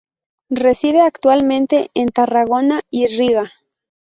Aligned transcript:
Reside 0.49 0.99
actualmente 1.01 1.91
en 1.93 2.07
Tarragona 2.07 2.81
y 2.89 3.05
Riga. 3.05 3.51